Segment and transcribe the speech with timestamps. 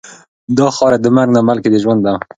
[0.57, 2.15] دا خاوره د مرګ نه بلکې د ژوند وه.